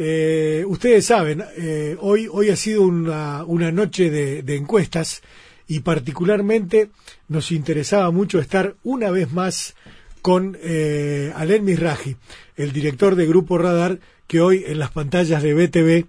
[0.00, 5.22] Eh, ustedes saben, eh, hoy, hoy ha sido una, una noche de, encuestas
[5.66, 6.90] y particularmente
[7.26, 9.74] nos interesaba mucho estar una vez más
[10.22, 12.16] con eh, Alen Misraji,
[12.54, 13.98] el director de Grupo Radar,
[14.28, 16.06] que hoy en las pantallas de BTV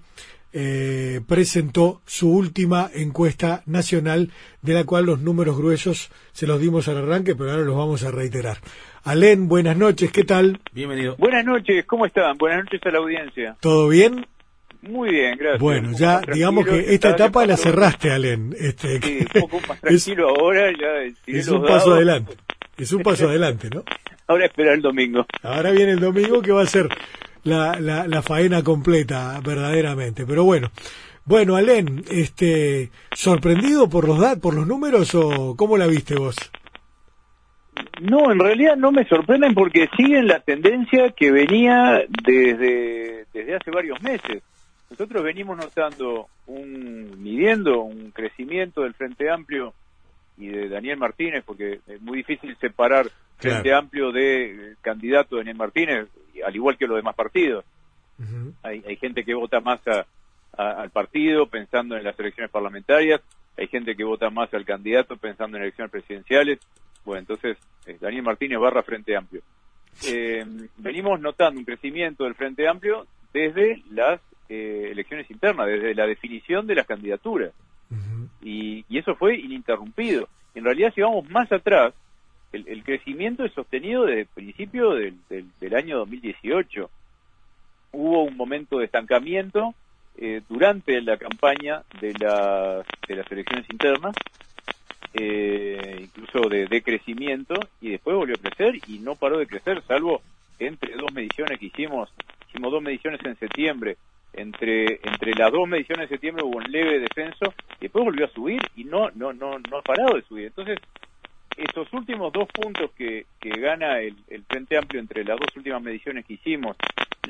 [0.54, 4.32] eh, presentó su última encuesta nacional,
[4.62, 8.04] de la cual los números gruesos se los dimos al arranque, pero ahora los vamos
[8.04, 8.60] a reiterar.
[9.04, 10.60] Alén, buenas noches, ¿qué tal?
[10.74, 11.16] Bienvenido.
[11.18, 12.38] Buenas noches, ¿cómo están?
[12.38, 13.56] Buenas noches a la audiencia.
[13.62, 14.26] ¿Todo bien?
[14.82, 15.62] Muy bien, gracias.
[15.62, 18.54] Bueno, ya digamos que esta etapa la cerraste, Alén.
[18.58, 22.36] Este, sí, un poco más tranquilo ahora, ya Es un paso adelante,
[22.78, 23.84] es un paso adelante, ¿no?
[24.28, 25.26] Ahora espera el domingo.
[25.44, 26.90] Ahora viene el domingo que va a ser
[27.44, 30.26] la, la, la faena completa, verdaderamente.
[30.26, 30.72] Pero bueno,
[31.26, 36.36] bueno, Alén, este, ¿sorprendido por los, por los números o cómo la viste vos?
[38.02, 43.72] No, en realidad no me sorprenden porque siguen la tendencia que venía desde, desde hace
[43.72, 44.42] varios meses.
[44.90, 49.74] Nosotros venimos notando un, midiendo un crecimiento del Frente Amplio
[50.38, 56.08] y de Daniel Martínez, porque es muy difícil separar Frente Amplio de candidato Daniel Martínez,
[56.46, 57.66] al igual que los demás partidos.
[58.64, 59.82] hay, hay gente que vota más
[60.54, 63.22] al partido pensando en las elecciones parlamentarias,
[63.58, 66.60] hay gente que vota más al candidato pensando en elecciones presidenciales,
[67.10, 67.58] bueno, entonces,
[67.88, 69.42] eh, Daniel Martínez barra Frente Amplio.
[70.06, 70.46] Eh,
[70.78, 76.68] venimos notando un crecimiento del Frente Amplio desde las eh, elecciones internas, desde la definición
[76.68, 77.52] de las candidaturas.
[78.44, 80.30] y, eso fue ininterrumpido.
[80.54, 81.96] En realidad, si vamos más atrás,
[82.52, 86.90] el, crecimiento es sostenido desde el principio del, del, año 2018.
[87.94, 89.74] Hubo un momento de estancamiento
[90.48, 94.16] durante la campaña de, de las elecciones internas
[95.14, 99.82] eh, incluso de, de, crecimiento, y después volvió a crecer y no paró de crecer,
[99.88, 100.22] salvo
[100.60, 102.10] entre dos mediciones que hicimos,
[102.50, 103.98] hicimos dos mediciones en septiembre,
[104.34, 108.30] entre, entre las dos mediciones de septiembre hubo un leve descenso, y después volvió a
[108.30, 110.48] subir y no, no, no, no ha parado de subir.
[110.48, 110.78] Entonces,
[111.58, 115.82] estos últimos dos puntos que, que gana el, el Frente Amplio entre las dos últimas
[115.82, 116.78] mediciones que hicimos,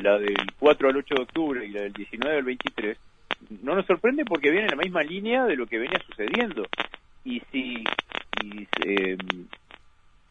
[0.02, 2.98] la del 4 al 8 de octubre y la del 19 al 23,
[3.64, 6.66] no nos sorprende porque viene en la misma línea de lo que venía sucediendo
[7.24, 7.84] y si
[8.86, 9.18] em,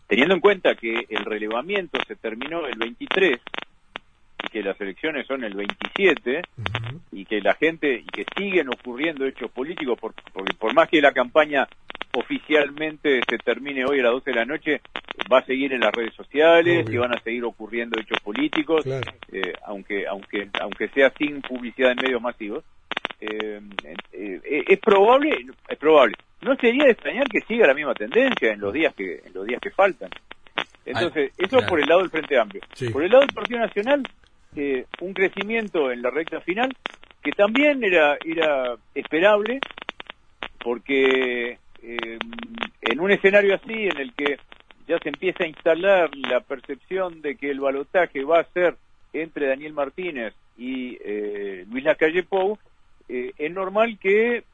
[0.06, 3.38] teniendo en cuenta que el relevamiento se terminó el 23
[4.44, 6.42] y que las elecciones son el 27
[7.12, 11.02] y que la gente y que siguen ocurriendo hechos políticos por, porque por más que
[11.02, 11.68] la campaña
[12.14, 14.80] oficialmente se termine hoy a las 12 de la noche
[15.30, 19.52] va a seguir en las redes sociales y van a seguir ocurriendo hechos políticos eh,
[19.66, 22.64] aunque aunque aunque sea sin publicidad en medios masivos.
[23.20, 23.60] Eh,
[24.12, 28.60] eh, es probable es probable no sería de extrañar que siga la misma tendencia en
[28.60, 30.10] los días que en los días que faltan.
[30.84, 32.62] Entonces, eso por el lado del Frente Amplio.
[32.92, 34.02] Por el lado del Partido Nacional,
[34.56, 36.74] eh, un crecimiento en la recta final
[37.22, 39.60] que también era era esperable
[40.58, 42.18] porque eh,
[42.80, 44.38] en un escenario así en el que
[44.86, 48.76] ya se empieza a instalar la percepción de que el balotaje va a ser
[49.12, 52.58] entre Daniel Martínez y eh, Luis Lacalle Pou,
[53.08, 54.44] eh, es normal que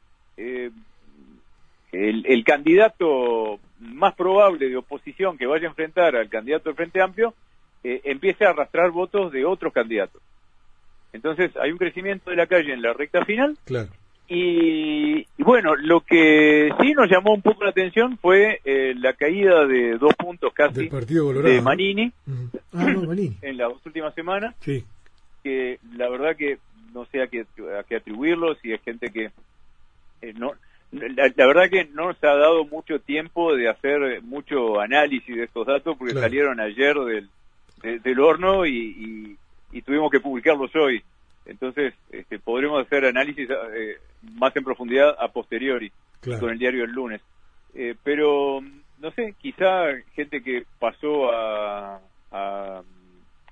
[1.91, 7.33] el, candidato más probable de oposición que vaya a enfrentar al candidato del Frente Amplio
[7.83, 10.21] eh, empiece a arrastrar votos de otros candidatos.
[11.13, 13.57] Entonces hay un crecimiento de la calle en la recta final.
[13.65, 13.89] Claro.
[14.27, 19.67] Y, bueno, lo que sí nos llamó un poco la atención fue eh, la caída
[19.67, 24.55] de dos puntos casi de Manini, ah, Manini, en las dos últimas semanas.
[24.61, 24.83] Sí.
[25.43, 26.57] Que la verdad que
[26.91, 27.45] no sé a qué,
[27.79, 29.29] a qué atribuirlo, si es gente que
[30.21, 30.53] eh, no
[30.91, 35.67] la, verdad que no se ha dado mucho tiempo de hacer mucho análisis de estos
[35.67, 37.29] datos porque salieron ayer del,
[38.01, 39.37] del horno y,
[39.85, 41.03] tuvimos que publicarlos hoy.
[41.45, 43.97] Entonces, este, podremos hacer análisis eh,
[44.33, 45.91] más en profundidad a posteriori
[46.39, 47.21] con el diario el lunes.
[47.75, 48.61] Eh, pero,
[48.99, 49.85] no sé, quizá
[50.15, 51.99] gente que pasó a,
[52.31, 52.81] a,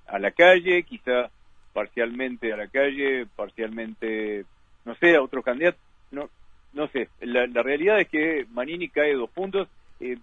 [0.08, 1.30] a la calle, quizá
[1.74, 4.46] parcialmente a la calle, parcialmente,
[4.86, 5.82] no sé, a otros candidatos.
[6.12, 6.30] No,
[6.74, 9.68] no sé, la, realidad es que Manini cae dos puntos.
[10.00, 10.18] Eh,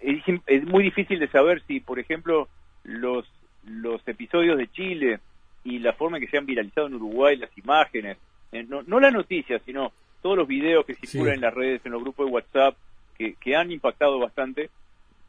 [0.00, 2.48] es, muy difícil de saber si, por ejemplo,
[2.84, 3.26] los,
[3.66, 5.20] los episodios de Chile
[5.64, 8.16] y la forma en que se han viralizado en Uruguay las imágenes,
[8.52, 9.92] eh, no, no la noticia, sino
[10.22, 12.76] todos los videos que circulan en las redes, en los grupos de WhatsApp,
[13.16, 14.70] que, que han impactado bastante.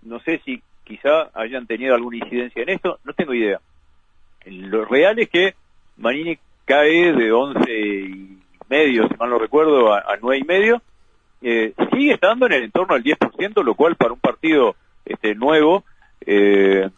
[0.02, 3.60] No sé si quizá hayan tenido alguna incidencia en esto, no tengo idea.
[4.46, 5.54] Lo real es que
[5.98, 8.39] Manini cae de 11 y
[8.70, 10.82] medio, si mal no recuerdo, a, nueve y medio,
[11.42, 14.76] eh, sigue estando en el entorno del 10%, lo cual para un partido
[15.06, 15.84] este nuevo,
[16.26, 16.90] eh,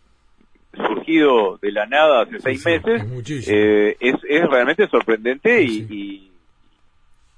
[0.73, 3.03] surgido de la nada hace seis meses,
[3.47, 6.31] eh, es, es, realmente sorprendente y,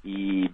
[0.03, 0.49] y,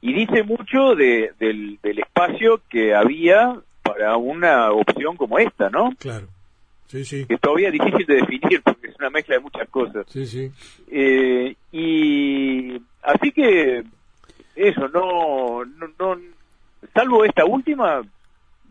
[0.00, 5.90] y, dice mucho de, del, del espacio que había para una opción como esta, ¿no?
[5.98, 6.28] Claro.
[6.88, 7.24] Sí, sí.
[7.26, 10.06] Que todavía es difícil de definir porque es una mezcla de muchas cosas.
[10.08, 10.50] Sí, sí.
[10.90, 13.84] Eh, y así que
[14.56, 16.20] eso, no, no, no
[16.92, 18.02] salvo esta última,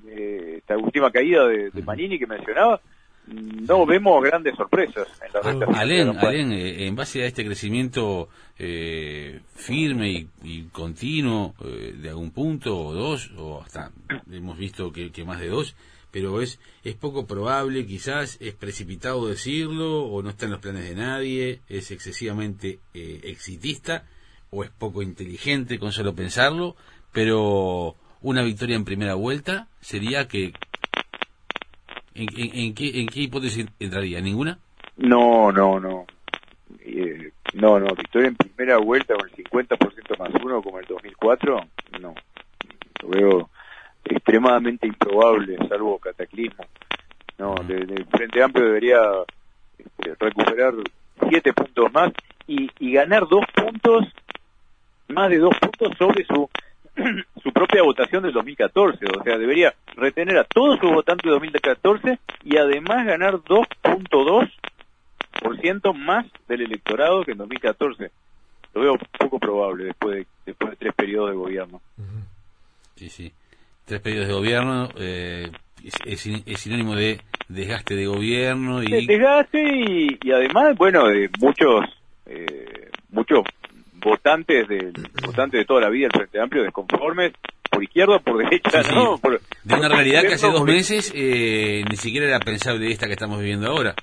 [0.08, 2.82] eh, esta última caída de, de Manini que mencionaba,
[3.28, 9.42] no vemos grandes sorpresas en la recta Alén, eh, en base a este crecimiento eh,
[9.54, 13.92] firme y, continuo eh, de algún punto o dos, o hasta
[14.32, 15.76] hemos visto que, más de dos,
[16.18, 20.90] pero es, es poco probable, quizás es precipitado decirlo, o no está en los planes
[20.90, 24.04] de nadie, es excesivamente exitista,
[24.50, 26.76] o es poco inteligente con solo pensarlo,
[27.12, 30.54] pero una victoria en primera vuelta sería que
[32.16, 32.26] ¿En,
[32.74, 34.20] qué, ¿En, qué, hipótesis entraría?
[34.20, 34.58] ¿Ninguna?
[34.96, 36.08] No, no, no.
[36.80, 37.94] Eh, no, no.
[37.96, 41.60] Victoria en primera vuelta con el 50% más uno como el 2004,
[42.02, 42.16] no.
[43.04, 43.50] Lo veo
[44.10, 46.66] extremadamente improbable, salvo cataclismo.
[47.38, 49.00] No, el Frente Amplio debería
[49.78, 50.74] este, recuperar
[51.30, 52.12] siete puntos más
[52.48, 54.06] y, y ganar dos puntos,
[55.08, 56.50] más de dos puntos sobre su
[57.44, 62.20] su propia votación del 2014, o sea, debería retener a todos sus votantes de 2014
[62.44, 68.10] y además ganar 2.2% más del electorado que en 2014.
[68.74, 71.82] Lo veo poco probable después de, después de tres periodos de gobierno.
[72.96, 73.34] Sí, sí.
[73.88, 75.50] Tres periodos de gobierno eh,
[76.06, 76.20] es,
[76.60, 79.08] sinónimo de desgaste de gobierno y...
[79.08, 81.86] Desgaste y, y además, bueno, de muchos...
[82.26, 83.46] Eh, muchos
[83.94, 84.92] votantes de
[85.26, 87.34] votantes de toda la vida del Frente Amplio desconformes
[87.70, 89.20] por izquierda por derecha, ¿no?
[89.64, 93.40] de una realidad que hace dos meses eh, ni siquiera era pensable esta que estamos
[93.40, 93.96] viviendo ahora.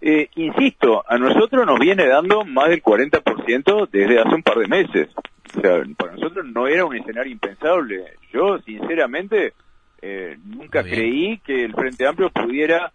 [0.00, 4.66] Eh, insisto, a nosotros nos viene dando más del 40% desde hace un par de
[4.66, 5.08] meses.
[5.56, 8.14] O sea, para nosotros no era un escenario impensable.
[8.32, 9.52] Yo, sinceramente,
[10.00, 12.92] eh, nunca creí que el Frente Amplio pudiera,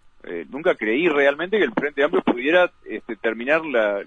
[0.49, 4.03] nunca creí realmente que el Frente Amplio pudiera este, terminar la,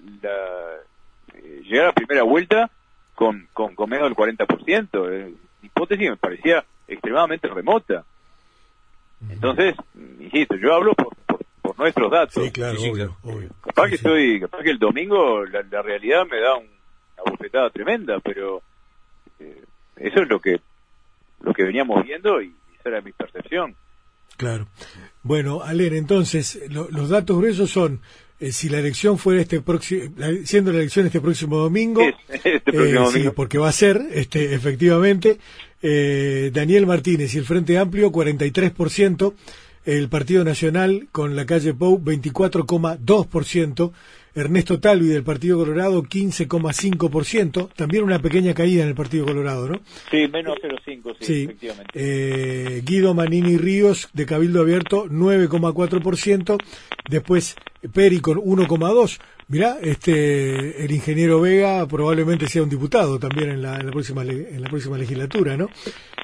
[1.34, 2.70] eh, llegar a la primera vuelta
[3.14, 4.88] con, con, menos del 40%.
[5.10, 8.04] Eh, hipótesis me parecía extremadamente remota.
[9.28, 9.74] Entonces,
[10.18, 11.14] insisto, yo hablo por,
[11.60, 12.42] por, nuestros datos.
[12.42, 12.78] Sí, claro,
[13.62, 16.54] Capaz que estoy, capaz que el domingo la, realidad me da
[17.24, 18.62] una tremenda, pero
[19.38, 19.64] eh,
[19.96, 20.60] eso es lo que
[21.42, 23.74] lo que veníamos viendo y esa era mi percepción.
[24.36, 24.68] Claro.
[25.22, 28.00] Bueno, Aler, entonces, los datos gruesos son
[28.40, 30.14] eh, si la elección fuera este próximo,
[30.44, 33.32] siendo la elección este próximo domingo, este próximo eh, domingo.
[33.34, 35.38] porque va a ser, este, efectivamente,
[35.82, 39.34] eh, Daniel Martínez y el Frente Amplio 43%,
[39.84, 43.92] el Partido Nacional con la calle Pou 24,2%,
[44.34, 49.80] Ernesto Talvi del Partido Colorado 15,5%, también una pequeña caída en el Partido Colorado, ¿no?
[50.10, 51.92] Sí, menos 0,5, sí, efectivamente.
[51.94, 56.58] Eh, Guido Manini Ríos de Cabildo Abierto 9,4%,
[57.08, 57.56] después
[57.92, 59.18] Peri con 1,2%.
[59.48, 64.22] Mirá, este, el ingeniero Vega probablemente sea un diputado también en la, en la próxima
[64.22, 65.66] en la próxima legislatura, ¿no?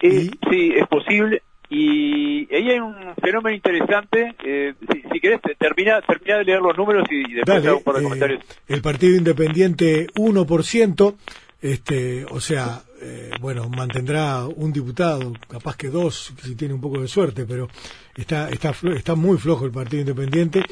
[0.01, 1.43] Sí, sí, es posible.
[1.69, 4.35] Y ahí hay un fenómeno interesante.
[4.45, 7.95] Eh, si, si, querés, termina, termina de leer los números y después hago un par
[7.95, 8.45] de eh, comentarios.
[8.69, 11.15] El Partido Independiente 1%,
[11.61, 17.01] este, o sea, eh, bueno, mantendrá un diputado, capaz que dos, si tiene un poco
[17.01, 17.69] de suerte, pero
[18.15, 20.63] está, está, está muy flojo el Partido Independiente.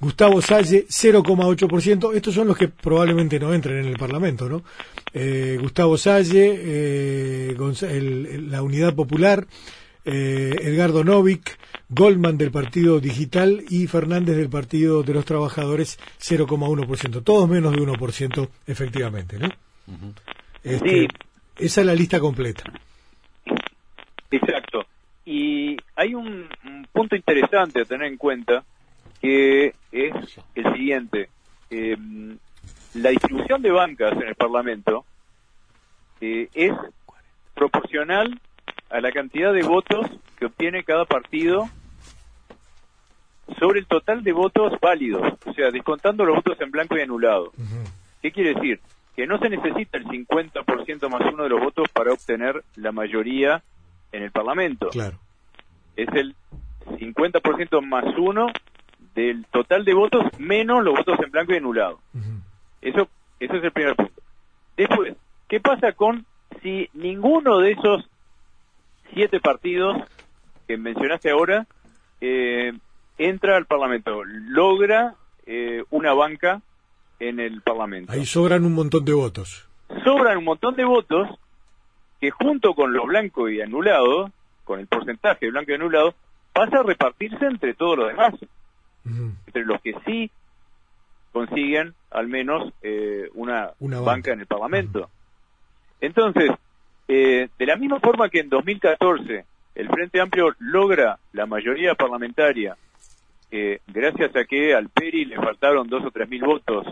[0.00, 2.14] Gustavo Salle, 0,8%.
[2.14, 4.62] Estos son los que probablemente no entren en el Parlamento, ¿no?
[5.60, 9.44] Gustavo Salle, la Unidad Popular,
[10.10, 11.58] eh, Edgardo Novik,
[11.90, 17.78] Goldman del Partido Digital y Fernández del Partido de los Trabajadores 0,1%, todos menos de
[17.78, 19.48] 1% efectivamente, ¿no?
[20.62, 21.08] Este,
[21.58, 22.64] esa es la lista completa.
[24.30, 24.86] Exacto.
[25.26, 26.48] Y hay un,
[26.90, 28.64] punto interesante a tener en cuenta
[29.20, 30.14] que es
[30.54, 31.28] el siguiente.
[31.68, 32.38] Em,
[32.94, 35.04] la distribución de bancas en el Parlamento
[36.22, 36.72] eh, es
[37.54, 38.40] proporcional
[38.90, 40.06] a la cantidad de votos
[40.38, 41.68] que obtiene cada partido
[43.58, 47.52] sobre el total de votos válidos, o sea, descontando los votos en blanco y anulado.
[48.22, 48.80] ¿Qué quiere decir?
[49.16, 53.62] Que no se necesita el 50% más uno de los votos para obtener la mayoría
[54.12, 54.88] en el Parlamento.
[54.90, 55.18] Claro.
[55.96, 56.34] Es el
[56.86, 58.48] 50% más uno
[59.14, 62.00] del total de votos menos los votos en blanco y anulado.
[62.80, 63.08] Eso,
[63.40, 64.22] eso es el primer punto.
[64.76, 65.16] Después,
[65.48, 66.24] ¿qué pasa con
[66.62, 68.08] si ninguno de esos
[69.12, 69.96] siete partidos
[70.66, 71.66] que mencionaste ahora
[72.20, 72.72] eh,
[73.16, 75.14] entra al Parlamento, logra
[75.46, 76.62] eh, una banca
[77.18, 78.12] en el Parlamento.
[78.12, 79.68] Ahí sobran un montón de votos.
[80.04, 81.28] Sobran un montón de votos
[82.20, 84.30] que junto con los blancos y anulados,
[84.64, 86.14] con el porcentaje de blanco y anulado,
[86.52, 88.34] pasa a repartirse entre todos los demás.
[89.46, 90.30] Entre los que sí
[91.32, 94.32] consiguen al menos eh, una, banca.
[94.32, 95.08] en el Parlamento.
[96.00, 96.50] Entonces,
[97.08, 102.76] eh, de la misma forma que en 2014 el Frente Amplio logra la mayoría parlamentaria,
[103.50, 106.86] eh, gracias a que al PERI le faltaron dos o tres mil votos,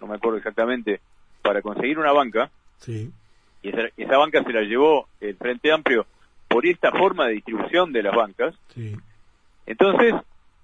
[0.00, 1.00] no me acuerdo exactamente,
[1.42, 3.10] para conseguir una banca, sí.
[3.62, 6.06] y esa, esa, banca se la llevó el Frente Amplio
[6.48, 8.54] por esta forma de distribución de las bancas.
[8.74, 8.96] Sí.
[9.66, 10.14] Entonces,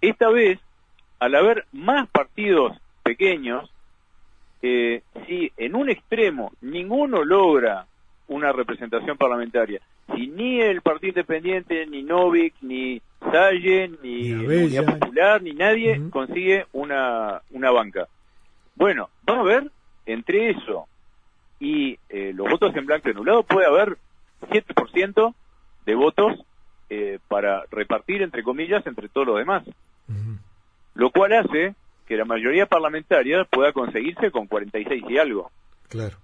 [0.01, 0.59] esta vez,
[1.21, 3.71] al haber más partidos pequeños,
[4.63, 7.87] eh, si en un extremo ninguno logra
[8.29, 9.81] una representación parlamentaria,
[10.15, 16.67] si ni el Partido Independiente, ni Novik, ni Salle, ni, ni Popular, ni nadie consigue
[16.73, 18.09] una, una banca.
[18.75, 19.71] Bueno, vamos a ver,
[20.07, 20.87] entre eso
[21.59, 23.97] y eh, los votos en blanco y anulado puede haber
[24.51, 25.35] 7%
[25.87, 26.39] de votos
[26.91, 29.65] eh, para repartir, entre comillas, entre todos los demás.
[30.95, 31.75] Lo cual hace
[32.07, 35.51] que la mayoría parlamentaria pueda conseguirse con 46 y algo.
[35.89, 36.17] Claro.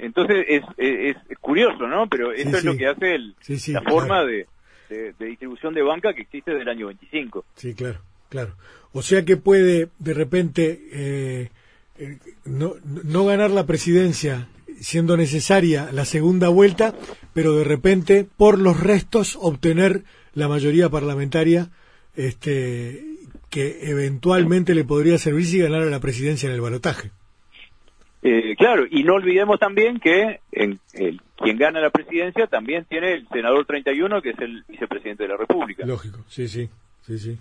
[0.00, 2.08] Entonces es, es, curioso, ¿no?
[2.08, 3.34] Pero eso es lo que hace el,
[3.68, 4.46] la forma de,
[4.88, 7.44] de, distribución de banca que existe desde el año 25.
[7.54, 8.56] Sí, claro, claro.
[8.92, 11.50] O sea que puede de repente eh,
[11.98, 14.48] eh, no, no ganar la presidencia
[14.80, 16.94] siendo necesaria la segunda vuelta,
[17.34, 20.02] pero de repente por los restos obtener
[20.34, 21.70] la mayoría parlamentaria
[22.16, 23.04] este
[23.50, 27.10] que eventualmente le podría servir si ganara la presidencia en el balotaje.
[28.22, 30.78] Eh, claro, y no olvidemos también que el,
[31.36, 35.36] quien gana la presidencia también tiene el senador 31, que es el vicepresidente de la
[35.36, 35.86] República.
[35.86, 36.68] Lógico, sí, sí,
[37.02, 37.38] sí, sí.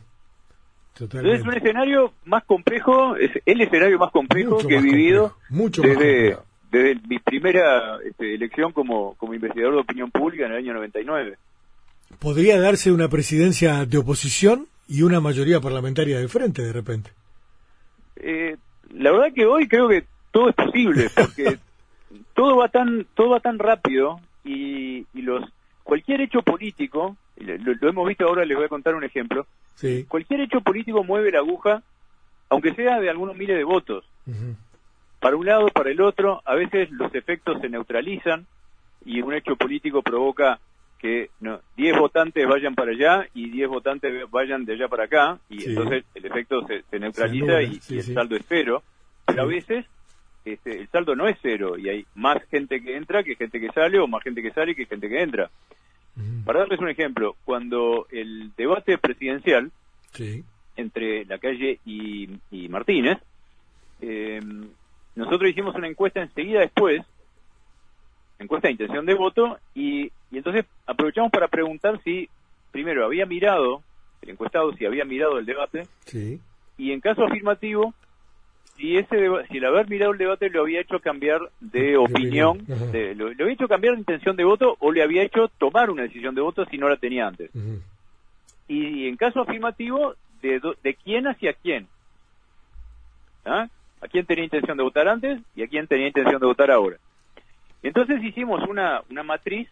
[0.99, 5.81] Entonces es un escenario más complejo, es el escenario más complejo que he vivido mucho
[5.81, 6.37] desde,
[6.71, 11.37] desde mi primera este, elección como, como investigador de opinión pública en el año 99.
[12.19, 17.11] ¿Podría darse una presidencia de oposición y una mayoría parlamentaria de frente de repente.
[18.15, 18.57] Eh,
[18.91, 21.57] la verdad que hoy creo que todo es posible porque
[22.33, 25.43] todo va tan todo va tan rápido y, los
[25.83, 29.45] cualquier hecho político lo, hemos visto ahora les voy a contar un ejemplo.
[29.75, 30.05] Sí.
[30.07, 31.83] cualquier hecho político mueve la aguja
[32.49, 34.03] aunque sea de algunos miles de votos.
[35.19, 38.45] Para un lado para el otro a veces los efectos se neutralizan
[39.05, 40.59] y un hecho político provoca
[40.99, 45.39] que no, 10 votantes vayan para allá y 10 votantes vayan de allá para acá
[45.49, 48.83] y entonces el efecto se, neutraliza y, el saldo es cero,
[49.25, 49.85] pero a veces
[50.45, 53.69] este, el saldo no es cero y hay más gente que entra que gente que
[53.69, 55.49] sale o más gente que sale que gente que entra.
[56.43, 59.71] Para darles un ejemplo, cuando el debate presidencial
[60.75, 62.27] entre la calle y,
[62.69, 63.19] Martínez,
[64.01, 64.41] eh,
[65.15, 67.03] nosotros hicimos una encuesta enseguida después
[68.39, 72.29] encuesta de intención de voto y, y entonces aprovechamos para preguntar si
[72.71, 73.83] primero había mirado
[74.21, 75.87] el encuestado si había mirado el debate
[76.77, 77.93] y en caso afirmativo
[78.79, 83.13] si ese si el haber mirado el debate lo había hecho cambiar de opinión de,
[83.13, 86.33] lo, había hecho cambiar de intención de voto o le había hecho tomar una decisión
[86.33, 87.51] de voto si no la tenía antes.
[88.67, 91.87] Y, en caso afirmativo de, de quién hacia quién.
[93.45, 93.67] ¿Ah?
[94.01, 96.97] a quién tenía intención de votar antes y a quién tenía intención de votar ahora
[97.83, 99.69] entonces hicimos una, una matriz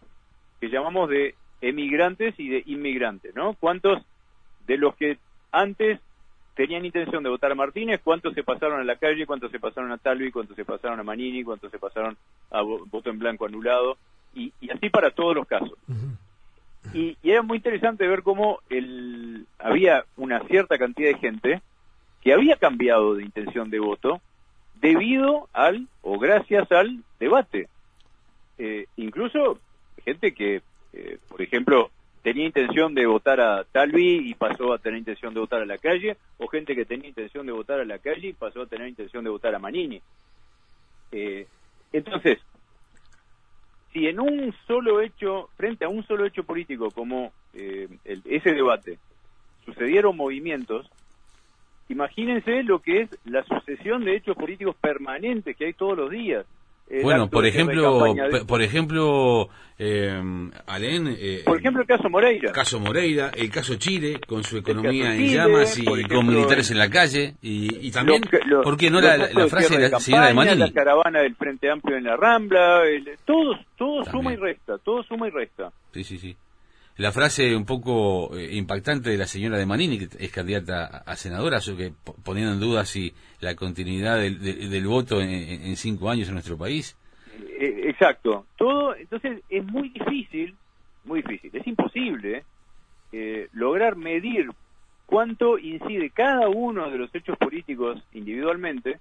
[0.60, 3.54] que llamamos de emigrantes y de inmigrantes, ¿no?
[3.54, 4.02] ¿Cuántos
[4.66, 5.18] de los que
[5.52, 6.00] antes
[6.58, 9.92] tenían intención de votar a Martínez, cuántos se pasaron a la calle, cuántos se pasaron
[9.92, 12.16] a Talvi, cuántos se pasaron a Manini, cuántos se pasaron
[12.50, 13.96] a voto en blanco anulado,
[14.34, 15.78] y, así para todos los casos.
[16.92, 21.62] y, y, era muy interesante ver cómo el, había una cierta cantidad de gente
[22.22, 24.20] que había cambiado de intención de voto
[24.80, 27.68] debido al o gracias al debate.
[28.58, 29.60] Eh, incluso
[30.04, 30.62] gente que,
[30.92, 35.40] eh, por ejemplo, tenía intención de votar a Talvi y pasó a tener intención de
[35.40, 38.32] votar a la calle, o gente que tenía intención de votar a la calle y
[38.32, 40.00] pasó a tener intención de votar a Manini.
[41.12, 41.46] Eh,
[41.92, 42.38] entonces,
[43.92, 48.98] si en un solo hecho, frente a un solo hecho político como ese debate,
[49.64, 50.88] sucedieron movimientos,
[51.88, 56.46] imagínense lo que es la sucesión de hechos políticos permanentes que hay todos los días.
[57.02, 58.14] Bueno, por ejemplo,
[58.46, 61.16] por ejemplo, eh, Alén.
[61.18, 62.52] Eh, por ejemplo, el caso Moreira.
[62.52, 66.90] Caso Moreira, el caso Chile, con su economía en llamas y con militares en la
[66.90, 67.34] calle.
[67.42, 68.22] Y, también,
[68.62, 70.56] ¿por qué no la, frase de la señora de Manini?
[70.56, 72.82] La caravana del Frente Amplio en la Rambla,
[73.24, 75.70] todo, todo suma y resta, todo suma y resta.
[75.92, 76.36] Sí, sí, sí.
[76.98, 81.16] La frase un poco eh, impactante de la señora de Manini, que es candidata a,
[81.16, 81.92] senadora, que
[82.24, 86.98] poniendo en duda si la continuidad del, del, voto en, cinco años en nuestro país.
[87.60, 88.46] Eh, exacto.
[88.56, 90.56] Todo, entonces es muy difícil,
[91.04, 92.44] muy difícil, es imposible
[93.12, 94.50] eh, lograr medir
[95.06, 98.98] cuánto incide cada uno de los hechos políticos individualmente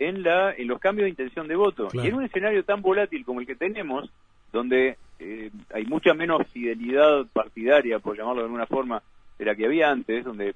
[0.00, 1.86] en, la, en los cambios de intención de voto.
[1.92, 4.10] Y en un escenario tan volátil como el que tenemos,
[4.52, 9.02] donde eh, hay mucha menos fidelidad partidaria, por llamarlo de alguna forma,
[9.38, 10.54] de la que había antes, donde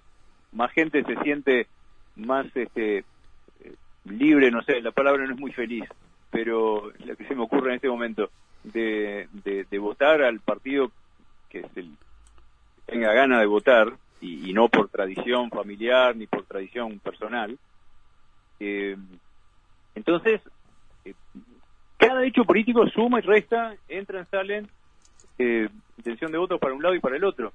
[0.53, 1.69] más gente se siente
[2.17, 5.85] más este, eh, libre, no sé, la palabra no es muy feliz,
[6.31, 8.31] pero lo que se me ocurre en este momento,
[8.65, 10.91] de, de, votar al partido
[11.49, 11.93] que es el,
[12.87, 17.57] tenga ganas de votar, y, no por tradición familiar ni por tradición personal,
[18.59, 18.97] eh,
[19.95, 20.41] entonces,
[21.05, 21.15] eh,
[21.97, 24.69] cada hecho político suma y resta, entran, salen,
[25.39, 27.53] eh, intención de voto para un lado y para el otro.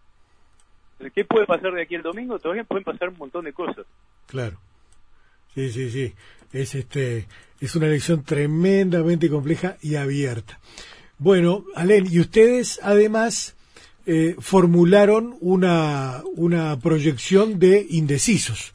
[1.15, 2.37] ¿Qué puede pasar de aquí el domingo?
[2.37, 3.85] Todavía pueden pasar un montón de cosas.
[4.27, 4.57] Claro.
[5.55, 6.13] Sí, sí, sí.
[6.53, 7.27] Es este
[7.59, 10.59] es una elección tremendamente compleja y abierta.
[11.17, 13.55] Bueno, Alen, y ustedes además
[14.05, 18.73] eh, formularon una, una proyección de indecisos.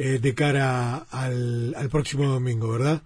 [0.00, 3.02] Eh, de cara al, próximo domingo, ¿verdad?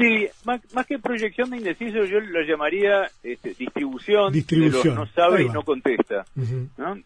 [0.00, 5.06] Sí, más, que proyección de indeciso, yo lo llamaría este, distribución, distribución, de los no
[5.14, 6.24] sabe y no contesta.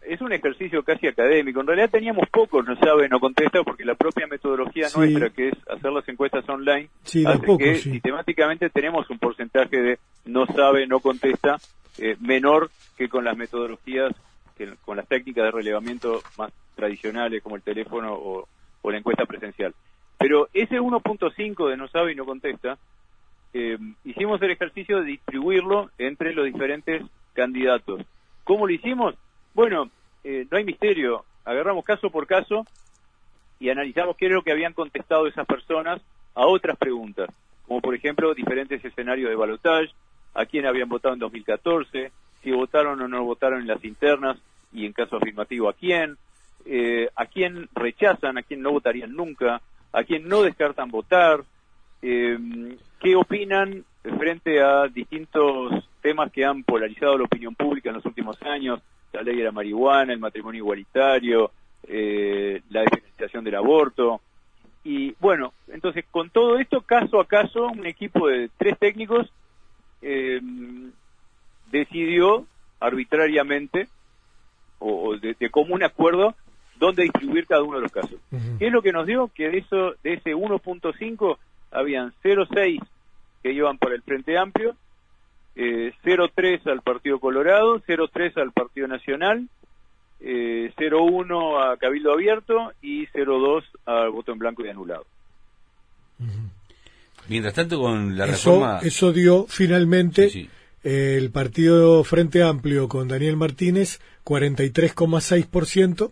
[0.07, 1.59] Es un ejercicio casi académico.
[1.59, 5.49] En realidad teníamos pocos no sabe y no contesta porque la propia metodología nuestra, que
[5.49, 11.01] es hacer las encuestas online, hace que sistemáticamente tenemos un porcentaje de no sabe, no
[11.01, 11.57] contesta
[11.97, 14.13] eh, menor que con las metodologías,
[14.57, 18.47] que con las técnicas de relevamiento más tradicionales como el teléfono o,
[18.81, 19.73] o la encuesta presencial.
[20.17, 22.77] Pero ese 1.5 de no sabe y no contesta,
[23.53, 27.03] eh, hicimos el ejercicio de distribuirlo entre los diferentes
[27.33, 28.01] candidatos.
[28.43, 29.15] ¿Cómo lo hicimos?
[29.53, 29.89] Bueno,
[30.23, 31.25] eh, no hay misterio.
[31.45, 32.65] Agarramos caso por caso
[33.59, 36.01] y analizamos qué es lo que habían contestado esas personas
[36.33, 37.29] a otras preguntas,
[37.67, 39.93] como por ejemplo diferentes escenarios de balotage,
[40.33, 42.11] a quién habían votado en 2014,
[42.43, 44.37] si votaron o no votaron en las internas
[44.73, 46.17] y en caso afirmativo a quién,
[46.65, 49.61] eh, a quién rechazan, a quién no votarían nunca,
[49.95, 51.43] a quién no descartan votar,
[52.01, 52.37] eh,
[52.99, 53.85] qué opinan
[54.17, 58.81] frente a distintos temas que han polarizado la opinión pública en los últimos años,
[59.13, 61.51] la ley de la marihuana, el matrimonio igualitario,
[61.87, 64.21] eh, la diferenciación del aborto.
[64.83, 69.31] Y bueno, entonces con todo esto, caso a caso, un equipo de tres técnicos
[71.71, 72.45] decidió
[72.79, 73.87] arbitrariamente
[74.79, 76.35] o, de, común acuerdo
[76.79, 78.19] dónde distribuir cada uno de los casos.
[78.59, 79.29] ¿Qué es lo que nos dio?
[79.33, 81.37] Que de, eso, de ese 1.5
[81.71, 82.79] habían 0.6
[83.43, 84.75] que iban por el Frente Amplio,
[85.55, 89.47] eh, 0.3 al Partido Colorado, 0.3 al Partido Nacional,
[90.19, 95.05] eh, 0.1 a Cabildo Abierto y 0.2 al voto en blanco y anulado.
[97.27, 98.79] Mientras tanto, con la eso, reforma...
[98.81, 100.49] Eso dio finalmente
[100.83, 106.11] el Partido Frente Amplio con Daniel Martínez 43,6%,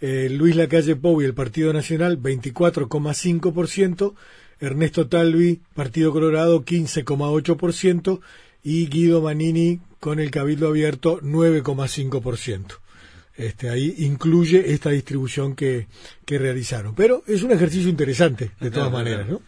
[0.00, 4.14] eh, Luis Lacalle Pou y el Partido Nacional 24,5%,
[4.60, 8.20] Ernesto Talvi, Partido Colorado 15,8%
[8.62, 12.78] y Guido Manini con el Cabildo Abierto 9,5%.
[13.36, 15.88] Este, ahí incluye esta distribución que,
[16.24, 16.94] que realizaron.
[16.94, 19.42] Pero es un ejercicio interesante, de todas maneras, ¿no?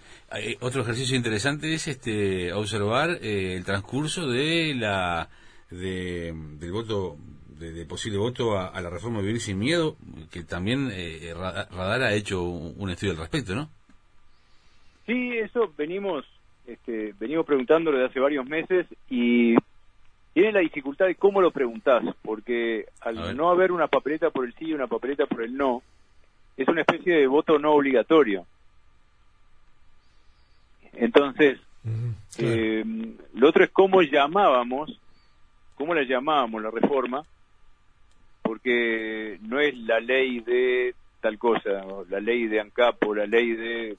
[0.61, 5.31] otro ejercicio interesante es este observar eh, el transcurso de la
[5.71, 7.17] de, del voto
[7.59, 9.97] de, posible voto a, la reforma de Vivir sin Miedo,
[10.31, 13.69] que también eh, Radar ha hecho un, estudio al respecto, ¿no?
[15.07, 16.25] Sí, eso venimos,
[16.67, 19.57] este, venimos preguntándolo desde hace varios meses y
[20.35, 24.55] tiene la dificultad de cómo lo preguntás, porque al no haber una papeleta por el
[24.55, 25.83] sí y una papeleta por el no,
[26.57, 28.47] es una especie de voto no obligatorio.
[30.93, 31.59] Entonces,
[32.39, 32.85] eh,
[33.35, 35.01] lo otro es cómo llamábamos,
[35.77, 37.25] cómo la llamábamos la reforma,
[38.49, 43.53] porque no es la ley de tal cosa, la ley de ANCAP o la ley
[43.53, 43.97] de...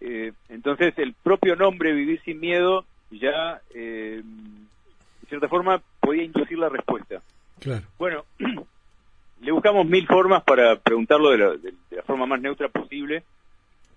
[0.00, 6.56] Eh, entonces el propio nombre Vivir sin Miedo ya, eh, de cierta forma, podía inducir
[6.56, 7.20] la respuesta.
[7.58, 7.82] Claro.
[7.98, 8.24] Bueno,
[9.40, 13.24] le buscamos mil formas para preguntarlo de la, de, la forma más neutra posible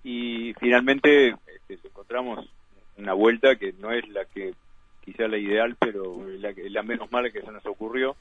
[0.03, 1.35] y finalmente
[1.69, 2.49] este, encontramos
[2.97, 4.55] una vuelta que no es la que
[5.05, 8.15] quizá la ideal, pero la, la menos mala que se nos ocurrió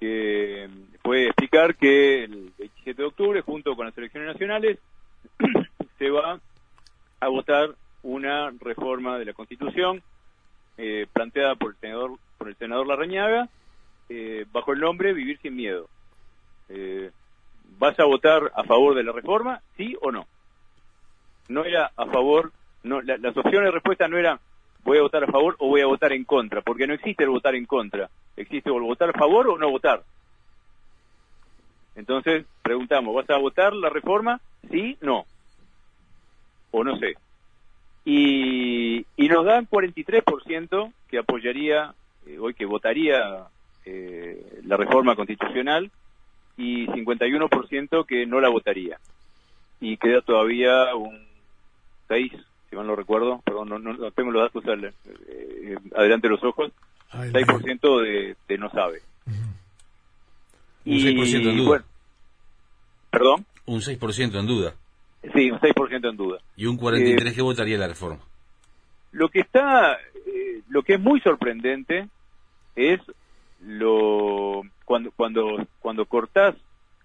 [0.00, 0.68] que
[1.02, 4.78] puede explicar que el 27 de octubre, junto con las elecciones nacionales,
[5.98, 6.40] se va
[7.20, 10.02] a votar una reforma de la Constitución
[10.76, 13.48] eh, planteada por el senador por el senador Larrañaga
[14.08, 15.88] eh, bajo el nombre Vivir sin Miedo.
[16.68, 17.10] Eh,
[17.78, 19.60] ¿Vas a votar a favor de la reforma?
[19.76, 20.26] ¿Sí o no?
[21.48, 24.38] No era a favor, no, las opciones de respuesta no eran
[24.84, 27.30] voy a votar a favor o voy a votar en contra, porque no existe el
[27.30, 30.02] votar en contra, existe el votar a favor o no votar.
[31.96, 34.40] Entonces preguntamos, ¿vas a votar la reforma?
[34.70, 35.26] Sí, no.
[36.70, 37.14] O no sé.
[38.04, 41.92] Y, y nos dan 43% que apoyaría,
[42.26, 43.48] eh, hoy que votaría
[43.84, 45.90] eh, la reforma constitucional
[46.56, 48.98] y 51% que no la votaría.
[49.80, 51.26] Y queda todavía un
[52.08, 52.32] 6,
[52.68, 56.72] si mal no recuerdo, perdón, no, tengo los datos eh, adelante de los ojos,
[57.12, 59.00] 6% de, de no sabe.
[60.84, 61.84] Un 6% en duda.
[63.10, 63.46] ¿Perdón?
[63.66, 64.74] Un 6% en duda.
[65.34, 66.38] Sí, un 6% en duda.
[66.56, 68.20] Y un 43% eh, que votaría la reforma.
[69.12, 69.94] Lo que está,
[70.26, 72.08] eh, lo que es muy sorprendente
[72.76, 73.00] es
[73.66, 76.54] lo cuando cuando cuando cortás,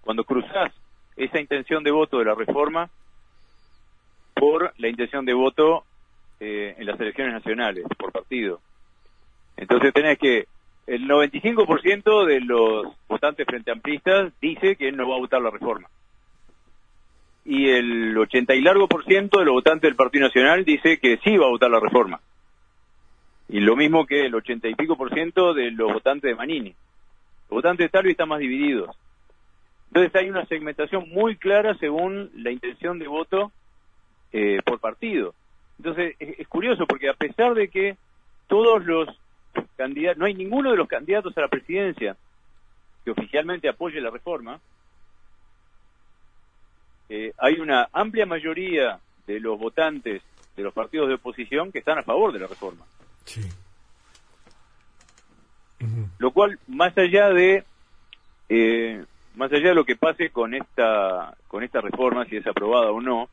[0.02, 0.72] cuando cruzás
[1.16, 2.90] esa intención de voto de la reforma
[4.44, 5.84] por la intención de voto
[6.38, 8.60] eh, en las elecciones nacionales por partido.
[9.56, 10.44] Entonces tenés que
[10.86, 15.88] el 95% de los votantes frente amplistas dice que no va a votar la reforma.
[17.46, 21.16] Y el 80 y largo por ciento de los votantes del Partido Nacional dice que
[21.24, 22.20] sí va a votar la reforma.
[23.48, 26.74] Y lo mismo que el 80 y pico por ciento de los votantes de Manini.
[27.48, 28.94] Los votantes de Talvi están más divididos.
[29.86, 33.50] Entonces hay una segmentación muy clara según la intención de voto
[34.36, 35.32] eh, por partido.
[35.78, 37.96] Entonces es curioso porque a pesar de que
[38.48, 39.08] todos los
[40.16, 42.16] no hay ninguno de los candidatos a la presidencia
[43.04, 44.58] que oficialmente apoye la reforma.
[47.08, 50.22] Eh, hay una amplia mayoría de los votantes
[50.56, 52.84] de los partidos de oposición que están a favor de la reforma.
[56.18, 57.62] Lo cual, más allá de
[58.48, 59.04] eh,
[59.36, 63.00] más allá de lo que pase con esta con esta reforma, si es aprobada o
[63.00, 63.28] no,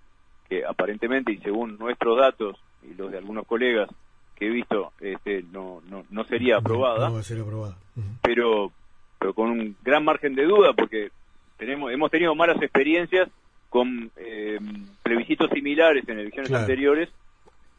[0.52, 3.90] que aparentemente y según nuestros datos y los de algunos colegas
[4.36, 7.08] que he visto este, no, no, no sería aprobada.
[7.08, 7.78] No va a ser aprobada.
[8.22, 8.70] pero,
[9.18, 11.10] pero con un gran margen de duda porque
[11.56, 13.30] tenemos hemos tenido malas experiencias
[13.70, 14.60] con eh,
[15.02, 17.08] plebiscitos similares en elecciones anteriores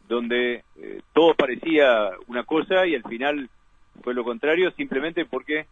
[0.08, 3.50] donde eh, todo parecía una cosa y al final
[4.02, 5.66] fue lo contrario simplemente porque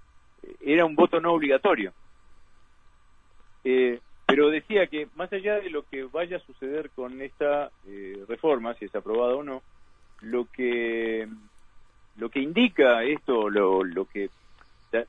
[0.60, 1.94] era un voto no obligatorio.
[3.64, 4.00] Eh,
[4.31, 7.71] pero decía que más allá de lo que vaya a suceder con esta
[8.29, 9.62] reforma, si es aprobada o no,
[10.23, 11.29] lo que
[12.16, 14.31] lo que indica esto, lo, lo que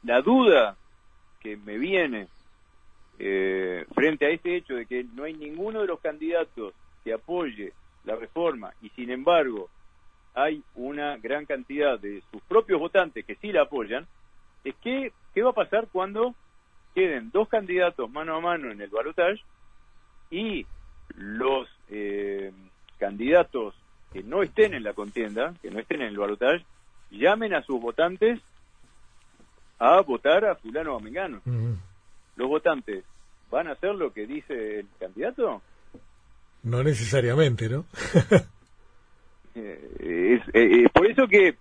[0.04, 0.78] la, duda
[1.40, 2.28] que me viene
[3.20, 7.74] eh, frente a este hecho de que no hay ninguno de los candidatos que apoye
[8.06, 9.70] la reforma y sin embargo
[10.34, 14.08] hay una gran cantidad de sus propios votantes que sí la apoyan,
[14.64, 16.34] es que qué va a pasar cuando
[16.94, 19.42] queden dos candidatos mano a mano en el balotaje
[20.30, 20.66] y
[21.16, 22.52] los eh,
[22.98, 23.76] candidatos
[24.14, 26.66] que no estén en la contienda, que no estén en el balotaje,
[27.12, 28.40] llamen a sus votantes
[29.80, 31.42] a votar a fulano o a mengano.
[32.36, 33.04] ¿Los votantes
[33.50, 35.62] van a hacer lo que dice el candidato?
[36.64, 37.86] No necesariamente, ¿no?
[39.54, 41.58] Eh, es, eh, por eso que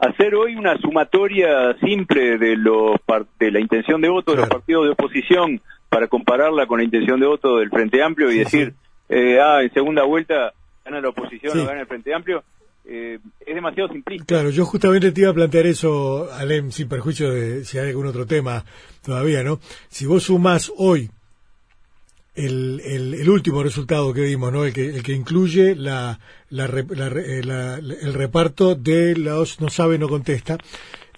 [0.00, 2.96] hacer hoy una sumatoria simple de los
[3.38, 7.18] de la intención de voto de los partidos de oposición para compararla con la intención
[7.20, 8.74] de voto del Frente Amplio y decir,
[9.08, 10.52] Eh, ah, en segunda vuelta
[10.84, 12.44] gana la oposición o gana el Frente Amplio,
[12.84, 14.26] eh, es demasiado simplista.
[14.26, 18.06] Claro, yo justamente te iba a plantear eso, Alem, sin perjuicio de si hay algún
[18.06, 18.64] otro tema
[19.02, 19.60] todavía, ¿no?
[19.88, 21.10] Si vos sumás hoy
[22.38, 24.64] el, el, último resultado que vimos, ¿no?
[24.64, 26.18] El que, el que incluye la,
[26.50, 30.56] la, eh, el reparto de los no sabe, no contesta,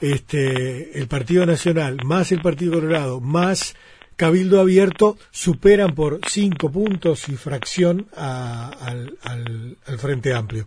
[0.01, 3.77] este, el Partido Nacional, más el Partido Colorado, más
[4.17, 9.17] Cabildo Abierto superan por cinco puntos y fracción al,
[9.99, 10.67] Frente Amplio.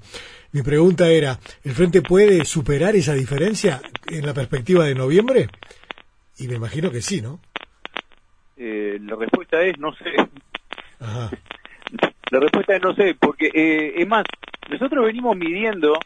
[0.51, 5.49] Mi pregunta era, ¿el Frente puede superar esa diferencia en la perspectiva de noviembre?
[6.39, 7.39] Y me imagino que sí, ¿no?
[8.57, 10.05] Eh, la respuesta es no sé.
[12.31, 14.23] La respuesta es no sé, porque eh, es más,
[14.69, 15.99] nosotros venimos midiendo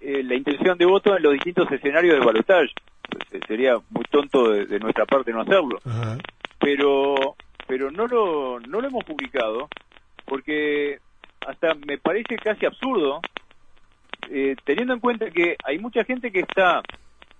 [0.00, 2.70] eh, la intención de voto en los distintos escenarios de balotaje.
[3.10, 5.78] Pues, sería muy tonto de, de, nuestra parte no hacerlo.
[5.84, 6.16] Ajá
[6.60, 7.34] pero
[7.66, 9.68] pero no lo no lo hemos publicado
[10.26, 11.00] porque
[11.44, 13.20] hasta me parece casi absurdo
[14.30, 16.82] eh, teniendo en cuenta que hay mucha gente que está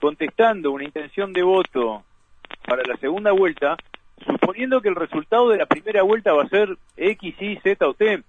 [0.01, 2.03] contestando una intención de voto
[2.67, 3.77] para la segunda vuelta
[4.25, 7.95] suponiendo que el resultado de la primera vuelta va a ser X, Y, Z o
[7.95, 8.23] T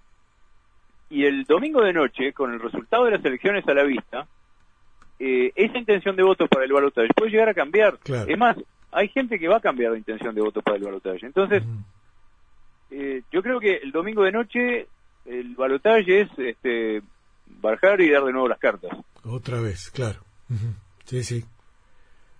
[1.10, 4.28] y el domingo de noche con el resultado de las elecciones a la vista
[5.20, 8.00] eh, esa intención de voto para el balotaje puede llegar a cambiar.
[8.00, 8.28] Claro.
[8.28, 8.58] Es más,
[8.92, 11.28] hay gente que va a cambiar de intención de voto para el balotaje.
[11.28, 11.62] Entonces,
[12.90, 14.88] eh, yo creo que el domingo de noche
[15.26, 17.04] el balotaje es este,
[17.62, 18.98] bajar y dar de nuevo las cartas.
[19.24, 20.22] Otra vez, claro.
[21.06, 21.46] Sí, sí.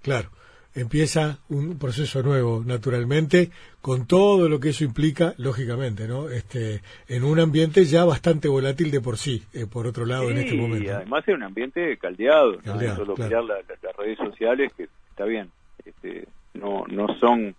[0.02, 0.30] Claro.
[0.74, 6.30] Empieza un proceso nuevo, naturalmente, con todo lo que eso implica, lógicamente, ¿no?
[6.30, 10.38] Este, en un ambiente ya bastante volátil de por sí, eh, por otro lado, en
[10.38, 10.86] este momento.
[10.86, 12.62] Y además es un ambiente caldeado, ¿no?
[12.64, 13.30] Caldeado, solo claro.
[13.30, 15.50] mirar la- la- las redes sociales, que está bien,
[15.86, 17.54] este, no, no son,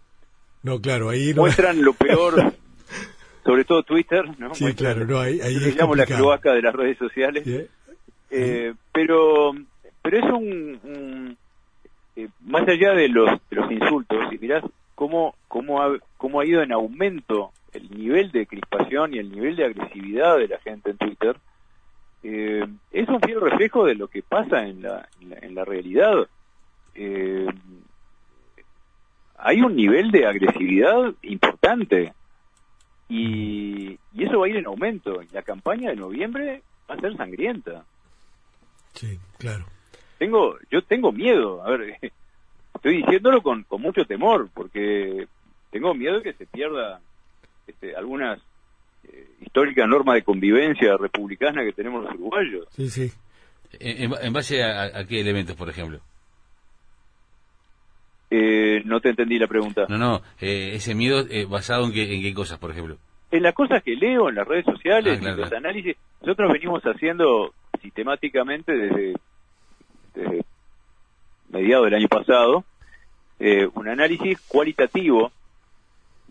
[0.63, 1.43] No, claro, ahí no.
[1.43, 2.35] muestran lo peor,
[3.45, 4.55] sobre todo Twitter, ¿no?
[4.55, 7.47] Sí, Muestran- claro, no, ahí, ahí es llamo la cloaca de las redes sociales.
[7.47, 7.69] ¿Eh?
[8.31, 9.53] Eh, pero
[10.03, 11.37] pero es un, un-
[12.17, 16.47] eh, más allá de los de los insultos si mirás cómo cómo ha, cómo ha
[16.47, 20.91] ido en aumento el nivel de crispación y el nivel de agresividad de la gente
[20.91, 21.37] en Twitter
[22.23, 25.65] eh, es un fiel reflejo de lo que pasa en la en la, en la
[25.65, 26.29] realidad.
[26.95, 27.47] Eh,
[29.39, 32.13] hay un nivel de agresividad importante
[33.09, 35.21] y, y eso va a ir en aumento.
[35.33, 37.85] La campaña de noviembre va a ser sangrienta.
[38.95, 39.65] Sí, claro.
[40.23, 41.99] Tengo yo tengo miedo a ver
[42.75, 45.27] estoy diciéndolo con, con mucho temor porque
[45.71, 47.01] tengo miedo de que se pierda
[47.67, 48.39] este, algunas
[49.05, 53.11] eh, históricas normas de convivencia republicana que tenemos los uruguayos Sí, sí.
[53.81, 55.99] En, en- base a, a qué elementos, por ejemplo?
[58.31, 62.15] Eh, no te entendí la pregunta No, no, eh, ese miedo eh, basado en qué,
[62.15, 62.97] en qué cosas, por ejemplo.
[63.31, 65.57] en las cosas que leo en las redes sociales Ah, claro, en los claro.
[65.67, 69.15] análisis nosotros venimos haciendo sistemáticamente desde,
[70.15, 70.45] desde
[71.51, 72.65] mediados del año pasado
[73.39, 75.33] eh, un análisis cualitativo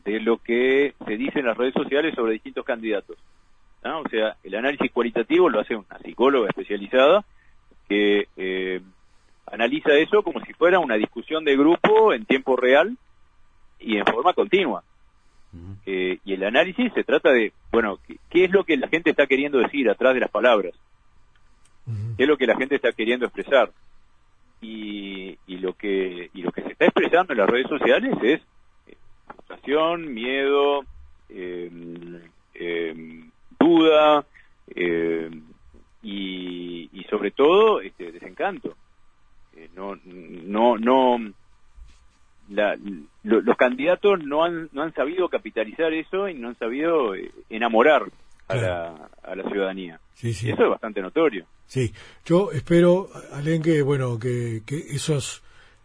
[0.05, 3.17] de lo que se dice en las redes sociales sobre distintos candidatos.
[3.83, 4.01] ¿no?
[4.01, 7.23] O sea, el análisis cualitativo lo hace una psicóloga especializada
[7.89, 8.81] que eh,
[9.45, 12.97] analiza eso como si fuera una discusión de grupo en tiempo real
[13.79, 14.83] y en forma continua.
[15.85, 19.09] Eh, y el análisis se trata de, bueno, ¿qué, qué es lo que la gente
[19.09, 20.73] está queriendo decir atrás de las palabras?
[21.91, 22.15] Ujú.
[22.17, 23.71] ¿Qué es lo que la gente está queriendo expresar?
[24.61, 28.41] Y, y lo que y lo que se está expresando en las redes sociales es
[28.87, 30.83] eh, frustración, miedo,
[31.29, 31.71] eh,
[32.53, 33.23] eh,
[33.59, 34.25] duda
[34.75, 35.31] eh,
[36.03, 38.75] y, y sobre todo este, desencanto.
[39.55, 41.17] Eh, no, no, no,
[42.49, 42.77] la-
[43.23, 47.31] lo- los candidatos no han, no han sabido capitalizar eso y no han sabido eh,
[47.49, 48.03] enamorar
[48.51, 49.99] a, la, a la ciudadanía.
[50.13, 50.47] Sí, sí.
[50.47, 51.45] Y eso es bastante notorio.
[51.65, 51.93] Sí,
[52.25, 55.41] yo espero, Alen, que bueno, que, que esos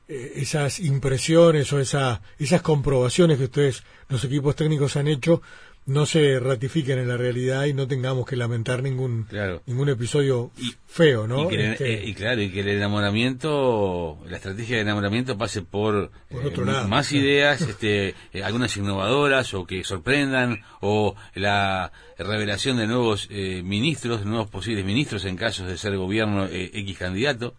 [0.09, 5.43] eh, esas impresiones o esa, esas comprobaciones que ustedes, los equipos técnicos han hecho,
[5.87, 9.63] no se ratifiquen en la realidad y no tengamos que lamentar ningún Claro.
[9.67, 11.45] ningún episodio Y- feo, ¿no?
[11.45, 15.37] Y, que el- Este, eh, y claro, y que el enamoramiento, la estrategia de enamoramiento
[15.39, 17.25] pase por, Por eh, lado, más claro.
[17.25, 24.25] ideas, este, eh, algunas innovadoras o que sorprendan, o la revelación de nuevos eh, ministros,
[24.25, 27.55] nuevos posibles ministros en casos de ser gobierno eh, X candidato.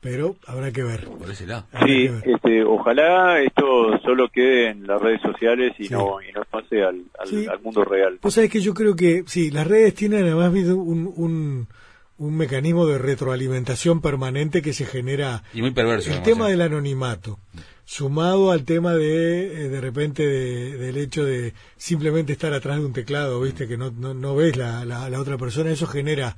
[0.00, 1.04] Pero habrá que ver.
[1.06, 1.66] por ese lado.
[1.84, 5.92] Sí, este, ojalá esto solo quede en las redes sociales y Sí.
[5.92, 7.46] no y no pase al, al, Sí.
[7.46, 8.18] al mundo real.
[8.22, 11.68] Vos sabés que yo creo que sí, las redes tienen además un, un,
[12.18, 16.12] un mecanismo de retroalimentación permanente que se genera Y muy perverso.
[16.12, 16.52] el tema ¿eh?
[16.52, 17.38] del anonimato
[17.84, 22.84] sumado al tema de eh, de repente de- del hecho de simplemente estar atrás de
[22.86, 26.36] un teclado viste que no, no, no ves la, la, la otra persona eso genera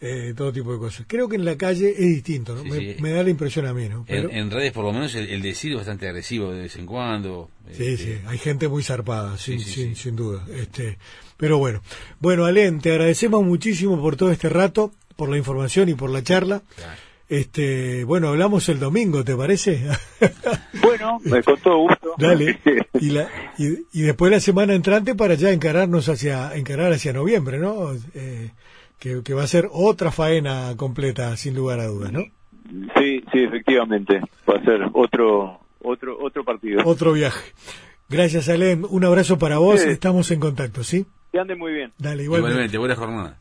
[0.00, 2.62] eh, todo tipo de cosas creo que en la calle es distinto ¿no?
[2.62, 2.96] Sí, me, sí.
[3.02, 4.04] me da la impresión a mí ¿no?
[4.06, 6.76] Pero- En, en redes, por lo menos, el, el decir es bastante agresivo de vez
[6.76, 7.50] en cuando.
[7.72, 10.02] Sí, este, sí, hay gente muy zarpada, sin, sí, sin, sí.
[10.04, 10.46] sin duda.
[10.54, 10.98] Este,
[11.36, 11.82] pero bueno,
[12.20, 16.22] bueno, Alen, te agradecemos muchísimo por todo este rato, por la información y por la
[16.22, 16.62] charla.
[16.76, 16.92] claro.
[17.30, 19.84] Este, bueno, hablamos el domingo, ¿te parece?
[20.82, 22.14] Bueno, con todo gusto.
[22.18, 22.58] Dale.
[23.00, 27.58] Y, la, y, y después la semana entrante para ya encararnos hacia, encarar hacia noviembre,
[27.58, 27.92] ¿no?
[28.14, 28.50] Eh,
[28.98, 32.24] que, que va a ser otra faena completa, sin lugar a dudas, ¿no?
[32.96, 34.20] sí, sí, efectivamente.
[34.48, 36.82] Va a ser otro otro otro partido.
[36.84, 37.52] Otro viaje.
[38.08, 38.84] Gracias, Alen.
[38.88, 39.80] Un abrazo para vos.
[39.80, 39.90] Sí.
[39.90, 41.06] Estamos en contacto, ¿sí?
[41.32, 41.92] Que ande muy bien.
[41.98, 42.52] Dale, igualmente.
[42.52, 43.38] Igualmente, buena jornada.